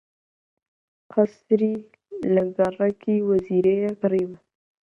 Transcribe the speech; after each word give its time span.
قەسری 1.11 1.73
لە 2.33 2.43
گەڕەکی 2.57 3.25
وەزیرییە 3.29 3.91
کڕیوە 4.01 4.37